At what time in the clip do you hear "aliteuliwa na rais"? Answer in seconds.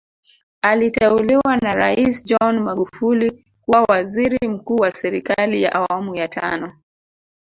0.61-2.25